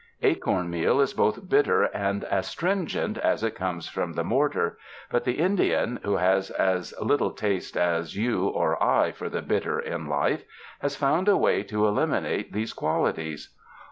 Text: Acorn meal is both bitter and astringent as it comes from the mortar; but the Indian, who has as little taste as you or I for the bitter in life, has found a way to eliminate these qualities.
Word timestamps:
Acorn 0.23 0.67
meal 0.71 0.99
is 0.99 1.13
both 1.13 1.47
bitter 1.47 1.83
and 1.83 2.23
astringent 2.23 3.19
as 3.19 3.43
it 3.43 3.53
comes 3.53 3.87
from 3.87 4.13
the 4.13 4.23
mortar; 4.23 4.79
but 5.11 5.25
the 5.25 5.37
Indian, 5.37 5.99
who 6.01 6.15
has 6.17 6.49
as 6.49 6.91
little 6.99 7.29
taste 7.33 7.77
as 7.77 8.15
you 8.17 8.47
or 8.47 8.81
I 8.81 9.11
for 9.11 9.29
the 9.29 9.43
bitter 9.43 9.77
in 9.79 10.07
life, 10.07 10.43
has 10.79 10.95
found 10.95 11.27
a 11.27 11.37
way 11.37 11.61
to 11.65 11.85
eliminate 11.85 12.51
these 12.51 12.73
qualities. 12.73 13.55